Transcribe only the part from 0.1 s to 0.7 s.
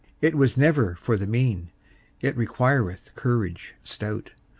It was